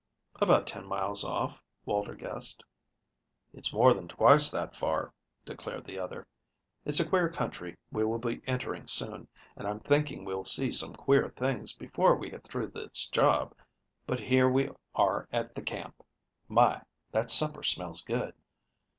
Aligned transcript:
"About 0.37 0.65
ten 0.65 0.87
miles 0.87 1.23
off," 1.23 1.63
Walter 1.85 2.15
guessed. 2.15 2.63
"It's 3.53 3.71
more 3.71 3.93
than 3.93 4.07
twice 4.07 4.49
that 4.49 4.75
far," 4.75 5.13
declared 5.45 5.85
the 5.85 5.99
other. 5.99 6.25
"It's 6.85 6.99
a 6.99 7.07
queer 7.07 7.29
country 7.29 7.77
we 7.91 8.03
will 8.03 8.17
be 8.17 8.41
entering 8.47 8.87
soon, 8.87 9.27
and 9.55 9.67
I'm 9.67 9.79
thinking 9.79 10.25
we'll 10.25 10.43
see 10.45 10.71
some 10.71 10.95
queer 10.95 11.29
things 11.29 11.73
before 11.73 12.15
we 12.15 12.31
get 12.31 12.43
through 12.43 12.69
this 12.69 13.07
job. 13.09 13.53
But, 14.07 14.19
here 14.19 14.49
we 14.49 14.71
are 14.95 15.27
at 15.31 15.53
the 15.53 15.61
camp. 15.61 16.01
My, 16.47 16.81
that 17.11 17.29
supper 17.29 17.61
smells 17.61 18.01
good." 18.01 18.33